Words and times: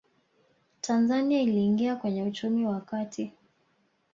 tanzania 0.81 1.41
iliingia 1.41 1.95
kwenye 1.95 2.23
uchumi 2.23 2.65
wa 2.65 2.81
kati 2.81 3.33